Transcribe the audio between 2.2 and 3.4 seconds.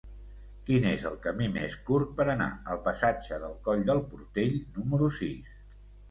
anar al passatge